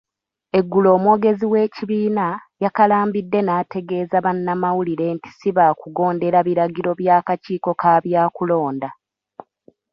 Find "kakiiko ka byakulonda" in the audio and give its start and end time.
7.27-8.89